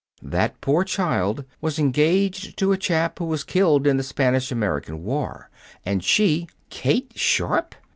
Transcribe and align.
That 0.23 0.59
poor 0.61 0.83
child 0.83 1.45
was 1.61 1.77
engaged 1.77 2.57
to 2.57 2.71
a 2.71 2.77
chap 2.79 3.19
who 3.19 3.25
was 3.25 3.43
killed 3.43 3.85
in 3.85 3.97
the 3.97 4.03
Spanish 4.03 4.51
American 4.51 5.03
war, 5.03 5.51
and 5.85 6.03
she" 6.03 6.47
"Kate 6.71 7.11
Sharp!" 7.15 7.75